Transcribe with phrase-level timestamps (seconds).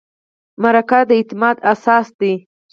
[0.61, 2.33] مرکه د اعتماد اساس دی.